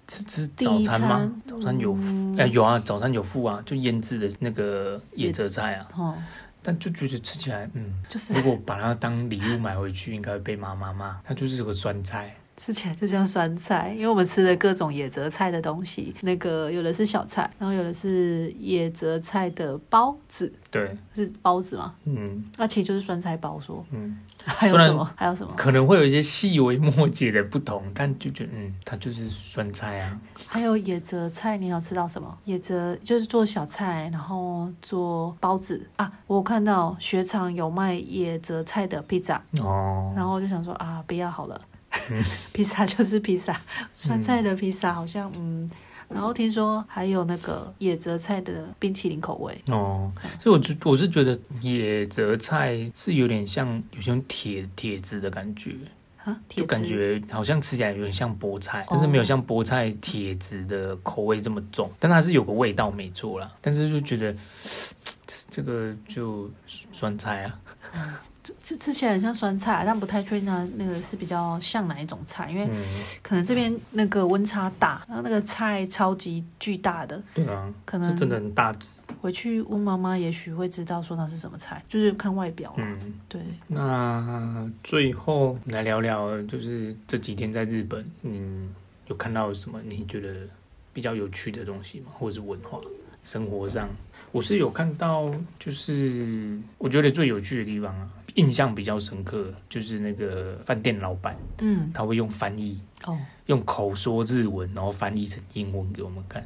[0.06, 1.18] 吃吃早餐吗？
[1.18, 5.86] 餐早餐有哎、嗯欸、有啊，早餐有附啊，就腌制的那个野泽菜啊。
[5.94, 6.14] 哦。
[6.68, 11.18] 但就觉得吃起来，嗯，就是如果把它当礼物买回去，应该会被妈妈骂。
[11.24, 12.36] 它就是个酸菜。
[12.58, 21.94] 吃起来就像酸菜，因为我们吃的各种野泽菜的东西，那个有的是小菜，然后有的是野泽菜的包子，对，是包子吗？
[22.04, 25.08] 嗯，那其实就是酸菜包说，嗯， 还有什么？
[25.14, 25.54] 还有什么？
[25.56, 30.20] 可能会有一些细微末节的不同，但就觉得，嗯，它就是酸菜啊。
[30.48, 32.36] 还有野泽菜，你有吃到什么？
[32.44, 36.10] 野泽就是做小菜，然后做包子啊。
[36.26, 41.60] 我看到雪场有卖野泽菜的披萨哦，然后我就想说啊，不要好了。
[42.52, 43.60] 披萨就是披萨，
[43.92, 45.70] 酸菜的披萨好像嗯，嗯，
[46.08, 49.56] 然后听说还有那个野泽菜的冰淇淋口味。
[49.66, 50.10] 哦，
[50.42, 55.74] 所以我就我是觉得野泽菜是有点像有些铁铁质的感觉。
[56.24, 64.36] 啊，就感觉好像吃起来有点像菠菜，但是没有像菠菜铁质的口味这么重，但它是有个味道没错啦，但是就觉得
[65.48, 67.60] 这个就酸菜啊。
[68.62, 72.68] 吃吃起来很像酸菜，但不太确定它那个是比较像哪一种菜，因为
[73.22, 78.88] 可能这边那个温差大，然后那个菜超级巨大的，对啊，可能真的很大只。
[79.20, 82.72] 回去问妈妈，也许会知道说它是什么菜，就是看外表。
[82.76, 83.40] 嗯，对。
[83.66, 88.68] 那最后来聊聊，就是这几天在日本，嗯，
[89.08, 90.34] 有看到什么你觉得
[90.92, 92.06] 比较有趣的东西吗？
[92.18, 92.78] 或者是文化、
[93.24, 93.88] 生活上？
[94.30, 98.08] 我是有看到，就是我觉得最有趣的地方啊。
[98.38, 106.44] 印象比较深刻，就是那个饭店老板，嗯，他会用翻译哦，用口说日文，然后翻译成英文给我们看。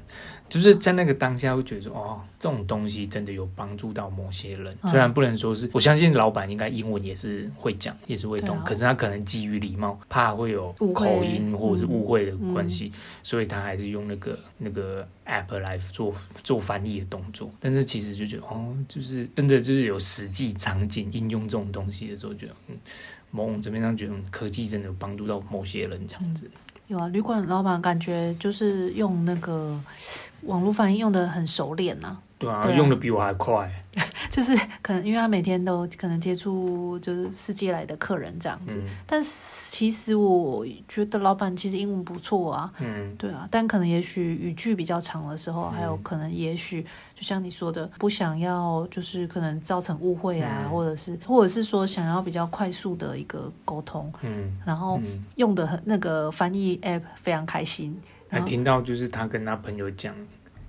[0.48, 4.76] 就是在那个当下，会觉得说，哦，这种东西真的有帮助到某些人。
[4.90, 17.50] 虽然不能说是，我相信老板应该英文也是会讲，也是会懂，可是他可能基于礼貌，怕会有口音或者是误会的关系，所以他还是用那个那个 app 来做做翻译的动作。
[17.58, 22.76] 但是其实就觉得，哦，就是真的就是有实际场景应用这种东西的时候，觉得，嗯，
[23.32, 26.48] 某种这边上觉得科技真的有帮助到某些人这样子。
[26.86, 29.80] 有啊，旅馆老板感觉就是用那个
[30.42, 33.70] 网络翻译用的很熟练呐、对啊，用的比我还快。
[34.30, 42.72] 就是可能因为他每天都可能接触就是世界来的客人这样子，嗯、但其实我觉得老板其实英文不错啊。
[42.80, 46.82] 嗯，对啊，但可能也许语句比较长的时候，嗯、还有可能也许
[47.14, 54.10] 就像你说的，不想要就是可能造成误会啊，嗯、或者是或者是说想要比较快速的一个沟通。
[54.22, 54.98] 嗯，然后
[55.36, 57.94] 用的很那个翻译 app 非常开心，
[58.30, 60.14] 还听到就是他跟他朋友讲。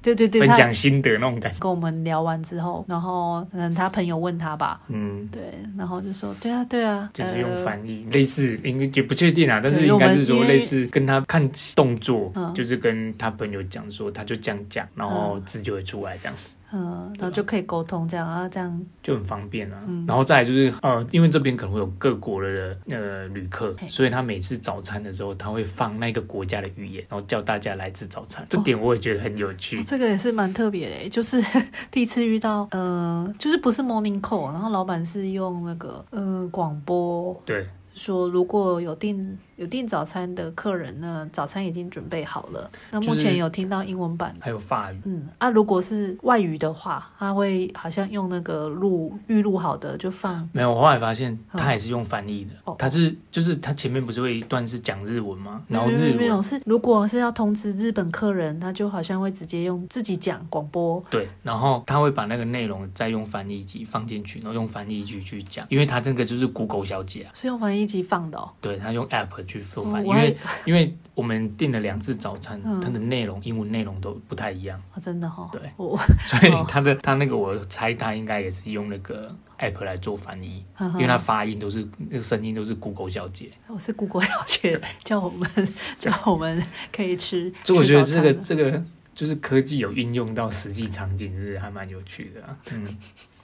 [0.03, 1.57] 对对对，分享心得那种感觉。
[1.59, 5.41] 跟我们聊完之后，然后可能他朋友问他吧，嗯，对，
[5.77, 16.49] 然后就说，对啊，对啊，就是用翻译，呃、类似，应该也不确定啊，但是应该是说类似跟他看动作，嗯、就是跟他朋友讲说，他就这样讲，然后字就会出来这样子。
[16.75, 19.77] 嗯，然后就可以沟通这样，然后这样就很方便啊。
[19.87, 28.43] 嗯、然后再来就是呃，因为这边可能会有各国的呃旅客，所以他每次早餐的时候，他会放那个国家的语言，然后叫大家来吃早餐。
[28.49, 29.77] 这点我也觉得很有趣。
[29.77, 31.39] 哦哦、这个也是蛮特别的，就是
[31.91, 39.37] 第一次遇到，呃，就是不是 morning call，然后老板是用那个呃广播，对，说如果有订。
[39.63, 42.69] 有订早餐的客人呢，早餐已经准备好了。
[42.91, 44.99] 那目前有听到英文版，还有法语。
[45.05, 50.47] 嗯，啊，如果是外语的话，他会好像用那个录预录好的就放。
[50.51, 52.51] 没有，我后来发现他也是用翻译的。
[52.65, 55.61] 哦，他是就是他前面不是会一段是讲日文吗？
[55.69, 61.01] 然后日文没有是，如果是要通知日本客人，他就好像会直接用自己讲广播。
[61.09, 68.51] 对，然后他会把那个内容再用翻译机放进去，然后用翻译机去讲，因为他这个就是 Google 小姐啊，是用翻译机放的哦。
[68.59, 69.43] 对，他用 App。
[69.59, 70.35] 去做饭，因为
[70.65, 75.49] 因为我们订了两次早餐，它的内容英文内容都不太一样，真的哈。
[75.51, 75.61] 对，
[76.25, 85.49] 所以他的他那个我猜他应该也是用那个 app 来做翻译，因为他发音都是那个声音都是 Google 小姐，我是 Google 小姐， 叫我们
[85.99, 87.53] 叫我们可以吃。
[87.63, 92.57] 所以我觉得这个这个就是科技有运用到实际场景，是还蛮有趣的啊。
[92.71, 92.83] 嗯。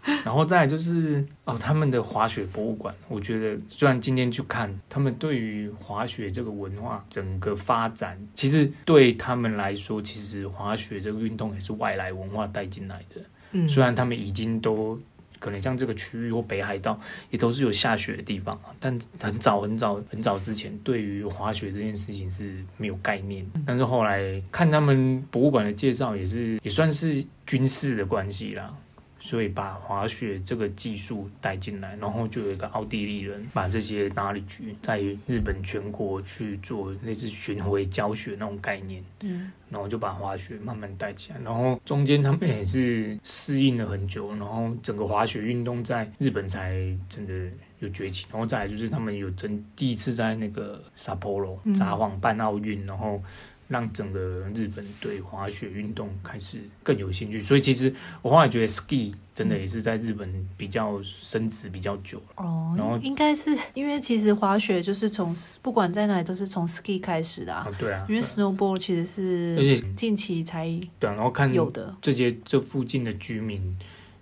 [0.04, 13.22] 然后再来就是哦，他们的滑雪博物馆，我觉得虽然今天去看，他们对于滑雪这个文化整个发展，其实对他们来说，其实滑雪这个运动也是外来文化带进来的。
[13.52, 15.00] 嗯，虽然他们已经都
[15.40, 23.46] 可能像这个区域或北海道也都是有下雪的地方，但很早很早很早之前，对于滑雪这件事情是没有概念。
[23.66, 28.74] 但是后来看他们博物馆的介绍，也是也算是军事的关系啦。
[29.20, 46.76] 所以把滑雪这个技术带进来，然后就有一个奥地利人把这些 knowledge 在日本全国去做类似巡回教学那种概念，嗯，然后就把滑雪慢慢带起来，然后中间他们也是适应了很久，然后整个滑雪运动在日本才
[47.10, 47.34] 真的
[47.80, 53.22] 有崛起，然后再来就是他们有真第一次在那个札幌办奥运，然后。
[53.70, 54.20] 让整个
[54.54, 60.28] 日本对滑雪运动开始更有兴趣，所以其实我后来觉得 ski 真的也是在日本
[60.58, 62.76] 比较深植比较久哦。
[62.78, 67.72] 然后应该是因为其实滑雪就是从不管在哪里都是从 ski 开始的啊。
[67.78, 70.66] 对啊，因为 snowboard 其实是近期才
[71.00, 71.14] 对啊。
[71.14, 73.78] 然后看有的这些这附近的居民，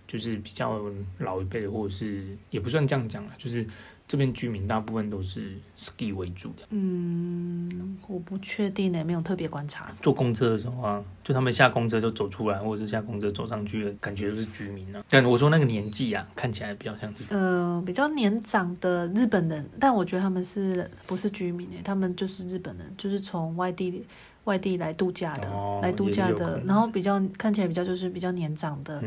[0.07, 0.79] 就是比较
[1.19, 3.65] 老一辈，或者是也不算这样讲了，就是。
[4.07, 6.63] 这边居民大部分都是 ski 为主的。
[6.69, 9.91] 嗯，我不确定呢，没有特别观察。
[10.01, 15.03] 坐公车的时候啊，就他们下公车就走出来，或者是下公车走上去的感觉就是居民啊。
[15.09, 21.75] 但我说那个年纪啊，看起来比较像是呃比较年长的日本人，但我觉得他们是不是居民呢？
[21.83, 24.05] 他们就是日本人，就是从外地
[24.45, 29.03] 外地来度假的，哦、来度假的，然后比较看起来比较就是比较年长的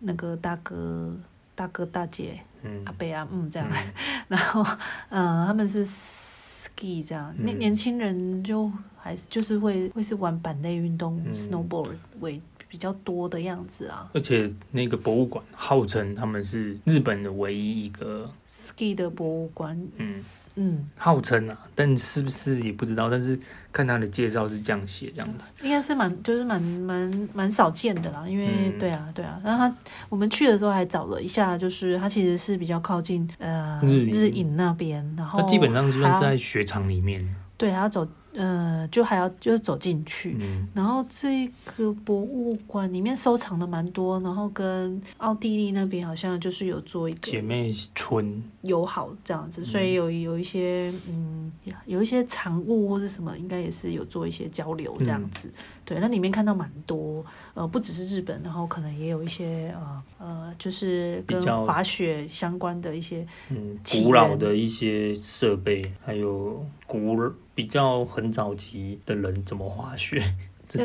[0.00, 1.22] 那个大哥、嗯、
[1.54, 2.40] 大哥大姐。
[2.62, 3.92] 嗯，阿伯啊，嗯，这样，嗯、
[4.28, 4.62] 然后，
[5.10, 14.10] 嗯、呃，他们是 ski 这样，年、嗯、年轻人就还是就是会会是玩板类运动、嗯、snowboard 为比较多的样子啊。
[14.14, 19.80] 而且那个博物馆号称他们是日本的唯一一个 ski 的博物馆。
[19.96, 20.22] 嗯。
[20.56, 23.08] 嗯，号称啊，但是不是也不知道。
[23.08, 23.38] 但是
[23.72, 28.28] 看他的介绍是这样写，这样子应该是蛮就是蛮蛮蛮少见的啦。
[28.28, 29.76] 因为、嗯、对啊对啊，然后他
[30.08, 37.36] 我们去的时候还找了一下，就是他其实是比较靠近呃日影那边，然后他基本上是在雪场里面。
[37.56, 51.50] 对，他要走呃，就还要就是走进去，嗯，然后这个博物馆里面收藏的蛮多，然后跟奥地利那边好像就是有做一个姐妹村友好这样子，所以有有一些嗯，
[51.86, 55.48] 有一些藏物或者什么，应该也是有做一些交流这样子。
[55.48, 57.24] 嗯、对，那里面看到蛮多，
[57.54, 67.20] 呃，不只是日本，然后可能也有一些呃呃，就是跟滑雪相关的一些嗯古老的一些设备，还有古。
[67.54, 70.22] 比较很早期的人怎么滑雪？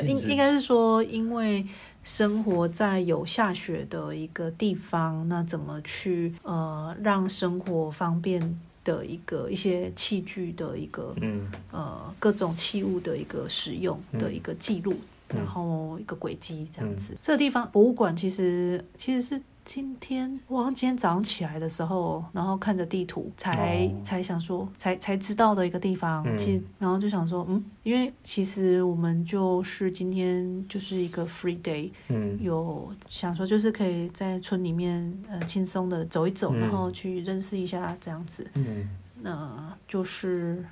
[0.08, 1.64] 应应该是说，因为
[2.04, 14.96] 生活在有下雪的一个地方，那怎么去呃让生活方便的一个一些器具的一个嗯呃各种器物的一个使用的一个记录，
[15.30, 17.14] 嗯、然后一个轨迹这样子。
[17.14, 19.42] 嗯、这个地方博物馆其实其实是。
[19.66, 26.24] 今天我好像今天早上起来的时候，然后看着地图才，才、哦、才想说，才才知道的一个地方。
[26.26, 38.88] 嗯、其实，然后就想说，嗯，因为其实我们就是今天就是一个 free day，嗯，有想说就是可以在村里面呃轻松的走一走，嗯、然后去认识一下这样子，嗯，
[39.22, 40.64] 那就是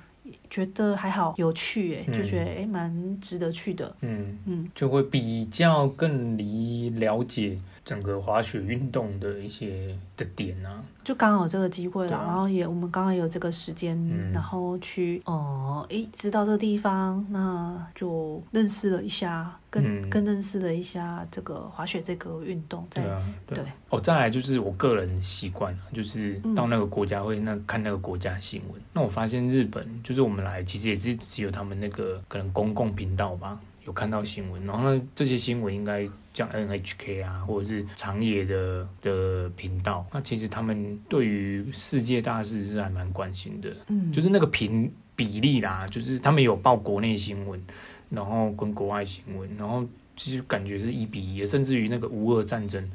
[0.48, 4.38] 觉得还好有趣哎，就觉得哎蛮值得去的，嗯。
[4.46, 7.58] 嗯，就会比较更离了解。
[7.84, 22.86] 整个滑雪运动的一些的点啊，就刚好这个机会了，啊、然后也我们刚好有这个时间，嗯、然后去哦，诶、呃，知道这个地方，那就认识了一下，更、嗯、更认识了一下这个滑雪这个运动。
[22.88, 28.80] 对啊，对，对哦，再来就是我个人习惯，就是到那个国家会那看那个国家新闻。
[28.80, 33.60] 嗯、那我发现日本就是我们来其实也是只有他们那个可能公共频道吧。
[33.86, 47.62] 有看到新闻，然后呢，这些新闻应该像 NHK 啊，或者是长野的的频道，那其实他们对于世界大事是还蛮关心的，嗯，就是那个频比例啦，就是他们有报国内新闻，
[48.08, 49.84] 然后跟国外新闻，然后
[50.16, 52.90] 其实感觉是一比一，甚至于那个乌俄战争，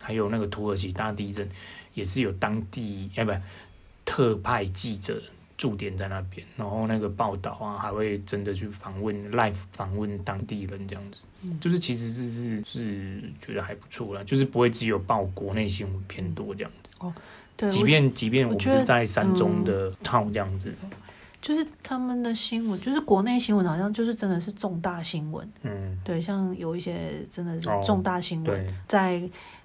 [0.00, 1.48] 还有那个土耳其大地震，
[1.94, 3.32] 也是有当地哎不
[4.04, 5.22] 特派记者。
[5.56, 16.92] 驻点在那边，然后那个报道啊，还会真的去访问，live 访问当地人这样子，嗯、就是其实是是是觉得还不错啦，就是不会只有报国内新闻偏多这样子。
[16.98, 17.12] 哦，
[17.56, 20.74] 对，即便即便我们是在山中的 town 这样子。
[21.42, 25.46] 就是他们的新闻，就是国内新闻，好像就是真的是重大新闻。
[25.62, 29.20] 嗯，对，像有一些真的是重大新闻，在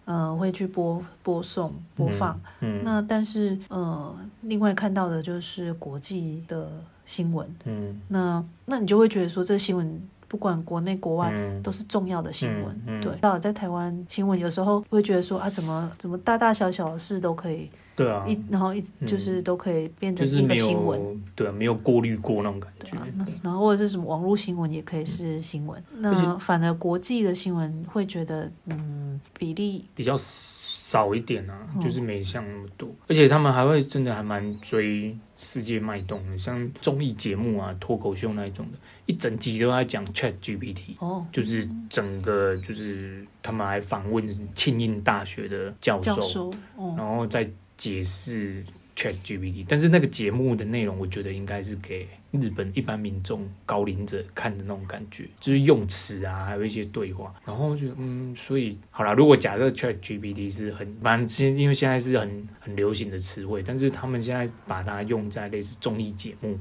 [0.05, 2.33] 呃会去播播送播放。
[2.61, 6.67] 嗯，嗯那但是呃，另外看到的就是国际的
[7.05, 7.47] 新闻。
[7.65, 12.75] 嗯，那那你就会觉得说，这新闻不管国内国外都是重要的新闻。
[12.87, 17.69] 嗯嗯嗯、对，到在台湾新闻有时候会觉得说啊，怎么怎么大大小小的事都可以。
[17.97, 22.95] 对啊，一然后一就是都可以变成一个新闻，嗯、对啊，没有过滤过那种感觉。
[22.95, 23.07] 啊、
[23.41, 38.77] 然后或者是什么网络新闻也可以是新闻，嗯、那反而国际的新闻会觉得嗯比例比较少一点啊，嗯、就是没像那么多，而且他们还会真的还蛮追世界脉动的，像综艺节目啊、脱口秀那一种的，
[39.07, 47.49] 一整集都在讲 Chat GPT，哦，就是整个就是他们还访问庆应大学的教授，教授哦、然后再。
[47.77, 48.63] 解释
[48.95, 57.33] ChatGPT，但是那个节目的内容，我觉得应该是给日本一般民众、高龄者看的那种感觉，就是用词啊，还有一些对话。
[57.45, 66.57] 然后就嗯，所以好啦，如果假设 ChatGPT 是很，反正现因为现在是很很流行的词汇，但是他们现在把它用在类似综艺节目。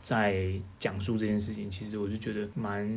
[0.00, 2.88] 在讲述这件事情，其实我就觉得蛮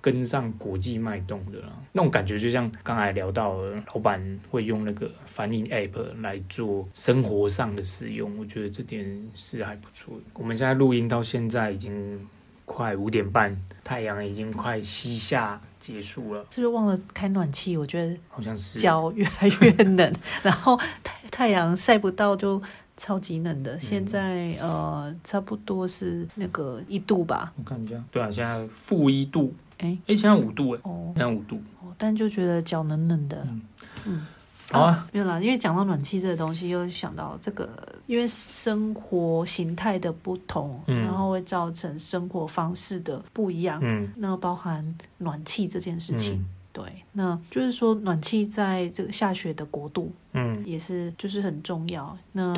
[0.00, 1.72] 跟上国际脉动的啦。
[1.92, 10.22] 那种感觉就像刚才聊到了，老板会用那个翻译 App 来做生活上的使用，我觉得这点是还不错的。
[10.34, 12.28] 我们现在录音到现在已经
[12.64, 16.46] 快五点半，太阳已经快西下结束了。
[16.50, 17.76] 是不是忘了开暖气？
[17.76, 22.62] 我觉得好像是脚越来越冷， 然后太太阳晒不到就。
[23.00, 27.50] 超级冷的，现在、嗯、呃差不多是那个一度吧。
[27.56, 29.54] 我看一下，对啊，现在负一度。
[29.78, 31.56] 哎哎、现在五度哎，哦，现在五度。
[31.80, 33.38] 哦，但就觉得脚冷冷的。
[33.48, 33.62] 嗯，
[34.04, 34.26] 嗯
[34.70, 37.66] 好啊，啊，没有啦，因为讲到暖气这个东西，又想到这个，
[38.06, 43.80] 因为生活形态的不同，嗯、然后会造成生活方式的不一样。
[43.82, 46.34] 嗯，那包含暖气这件事情。
[46.34, 52.16] 嗯对，那就是说暖气在这个下雪的国度，嗯，也是就是很重要。
[52.32, 52.54] 那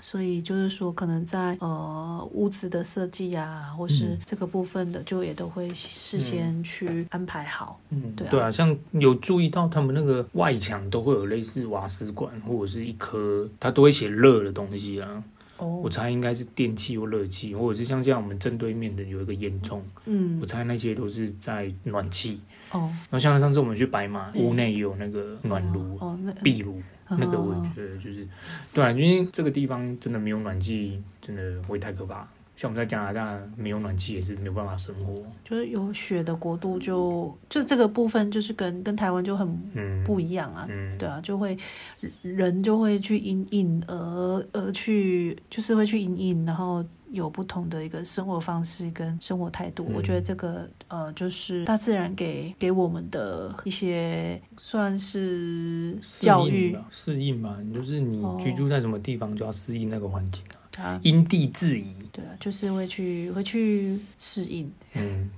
[0.00, 7.80] 所以就是说，可能在呃屋子的设计啊，或是这个部分的，就也都会事先去安排好。
[7.90, 15.24] 嗯，对啊，对啊，像有注意到他们那个外墙都会有类似瓦斯管或者是一颗，它都会写热的东西啊。
[15.56, 22.38] 哦，我猜应该是电器或热气，或者是像这样我们正对面的有一个烟囱，嗯，我猜那些都是在暖气。
[22.72, 28.26] 哦，然后像上次我们去白马，屋内有那个暖炉、哦，那壁炉，那个我觉得就是，
[28.72, 32.26] 对啊，因为这个地方真的没有暖气，真的会太可怕。
[32.56, 40.94] 像我们在加拿大没有暖气也是没有办法生活，就是有雪的国度就就这个部分就是跟跟台湾就很不一样啊，嗯。
[40.94, 41.54] 嗯、对啊，就会
[42.22, 49.86] 人就会去隐隐而而去就是会去隐隐，然后有不同的一个生活方式跟生活态度。
[49.88, 60.56] 嗯、我觉得这个呃就是大自然给给我们的一些算是教育适应吧，就是你居住在什么地方就要适应那个环境啊。
[60.76, 65.30] 啊，因地制宜，对啊，就是会去会去适应，嗯，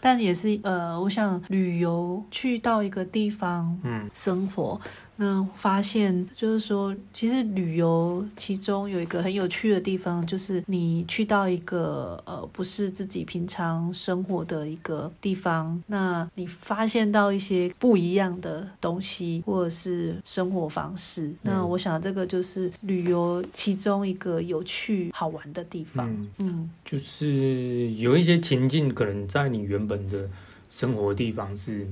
[0.00, 4.80] 但也是呃，我想旅游去到一个地方，嗯，生活。
[5.16, 21.26] 那发现就是说，其实旅游其中有一个很有趣的地方，就是你去到一个呃不是自己平常生活的一个地方，那你发现到一些不一样的东西，或者是生活方式。
[21.26, 26.10] 嗯、那我想这个就是旅游其中一个有趣好玩的地方。
[26.10, 30.28] 嗯，嗯就是有一些情境可能在你原本的
[30.68, 31.86] 生活的地方是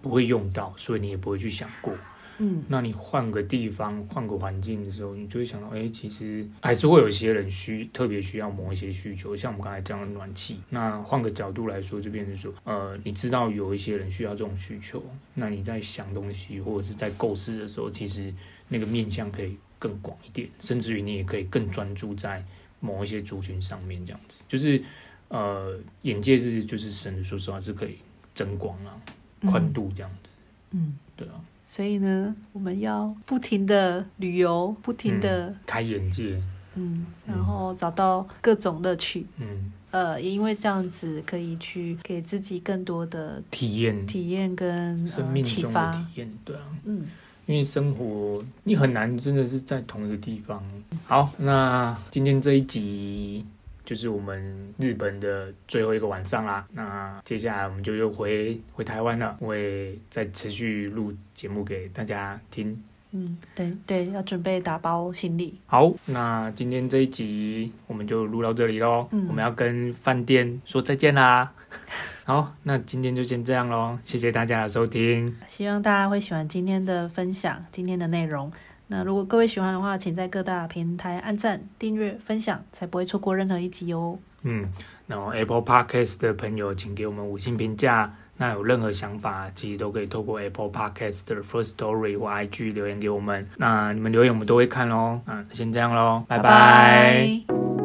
[0.00, 1.92] 不会用到，所以你也不会去想过。
[2.38, 10.58] 嗯，那你换个地方、换个环境的时候，你就会想到，哎、欸，其实还是会有些人需特别需要某一些需求，像我们刚才讲的暖气。
[10.70, 15.00] 那换个角度来说，就变成说，呃，你知道有一些人需要这种需求，
[15.34, 18.34] 那你在想东西或者是在构思的时候，其实
[18.68, 22.44] 那个面向可以更广一点，甚至于你也可以更专注在
[22.80, 24.82] 某一些族群上面，这样子，就是
[25.28, 27.98] 呃，眼界是就是真的，说实话是可以
[28.34, 29.00] 增广啊，
[29.48, 30.32] 宽度这样子，
[30.72, 31.34] 嗯，对啊。
[31.66, 36.40] 所以呢，我们要不停的旅游，不停的、嗯、开眼界，
[36.74, 45.90] 嗯，然后找到各种乐趣，嗯，呃，因为这样子可以去给自己更多的体验、体验跟生命中的启发。
[45.92, 47.06] 体验，对啊，嗯，
[47.46, 50.62] 因为生活你很难真的是在同一个地方。
[51.06, 53.44] 好，那今天这一集。
[53.84, 62.82] 就是我们日本的最后一个晚上啦，那接下来我们就又回回台湾了，我会再持续录节目给大家听。
[63.16, 65.54] 嗯，对对，要准备打包行李。
[65.66, 69.06] 好，那今天这一集我们就录到这里喽。
[69.12, 71.52] 嗯，我们要跟饭店说再见啦。
[72.26, 75.36] 好，那今天就先这样喽，谢谢大家的收听。
[75.46, 78.50] 希望大家会喜欢今天的分享，今天的内容。
[78.88, 84.18] 那如果各位喜欢的话，请在各大平台按赞、订阅、分享，才不会错过任何一集哦。
[84.42, 84.64] 嗯，
[85.06, 88.14] 然后 Apple Podcast 的朋友，请给我们五星评价。
[88.36, 93.46] 那有任何想法，其实都可以透过 Apple Podcast 的 First Story 或 IG 留言给我们。
[93.56, 95.20] 那你们留言我们都会看喽。
[95.24, 96.42] 那先这样喽，拜拜。
[96.42, 97.83] 拜拜。